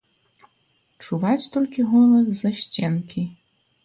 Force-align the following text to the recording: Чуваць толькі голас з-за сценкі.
Чуваць 1.03 1.49
толькі 1.55 1.85
голас 1.91 2.25
з-за 2.31 2.51
сценкі. 2.61 3.21